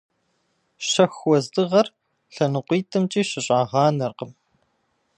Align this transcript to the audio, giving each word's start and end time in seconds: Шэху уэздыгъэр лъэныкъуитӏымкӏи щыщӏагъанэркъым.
Шэху 0.89 1.23
уэздыгъэр 1.29 1.87
лъэныкъуитӏымкӏи 2.33 3.21
щыщӏагъанэркъым. 3.29 4.31